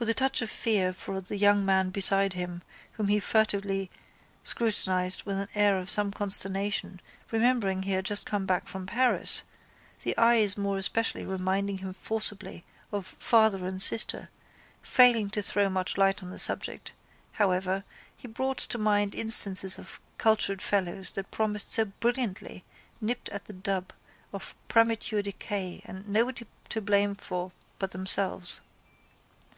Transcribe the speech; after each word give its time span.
With 0.00 0.08
a 0.08 0.14
touch 0.14 0.42
of 0.42 0.48
fear 0.48 0.92
for 0.92 1.20
the 1.20 1.36
young 1.36 1.66
man 1.66 1.90
beside 1.90 2.34
him 2.34 2.62
whom 2.92 3.08
he 3.08 3.18
furtively 3.18 3.90
scrutinised 4.44 5.24
with 5.24 5.38
an 5.38 5.48
air 5.56 5.76
of 5.76 5.90
some 5.90 6.12
consternation 6.12 7.00
remembering 7.32 7.82
he 7.82 7.90
had 7.90 8.04
just 8.04 8.24
come 8.24 8.46
back 8.46 8.68
from 8.68 8.86
Paris, 8.86 9.42
the 10.04 10.16
eyes 10.16 10.56
more 10.56 10.78
especially 10.78 11.24
reminding 11.24 11.78
him 11.78 11.92
forcibly 11.92 12.62
of 12.92 13.08
father 13.18 13.66
and 13.66 13.82
sister, 13.82 14.30
failing 14.82 15.30
to 15.30 15.42
throw 15.42 15.68
much 15.68 15.98
light 15.98 16.22
on 16.22 16.30
the 16.30 16.38
subject, 16.38 16.92
however, 17.32 17.82
he 18.16 18.28
brought 18.28 18.58
to 18.58 18.78
mind 18.78 19.16
instances 19.16 19.80
of 19.80 19.98
cultured 20.16 20.62
fellows 20.62 21.10
that 21.10 21.32
promised 21.32 21.72
so 21.72 21.84
brilliantly 21.86 22.62
nipped 23.00 23.30
in 23.30 23.40
the 23.46 23.52
bud 23.52 23.92
of 24.32 24.54
premature 24.68 25.22
decay 25.22 25.82
and 25.84 26.08
nobody 26.08 26.46
to 26.68 26.80
blame 26.80 27.16
but 27.80 27.90
themselves. 27.90 28.60